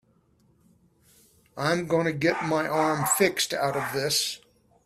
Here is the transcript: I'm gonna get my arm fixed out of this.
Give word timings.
I'm 1.55 1.85
gonna 1.85 2.11
get 2.11 2.43
my 2.45 2.67
arm 2.67 3.05
fixed 3.19 3.53
out 3.53 3.75
of 3.77 3.93
this. 3.93 4.39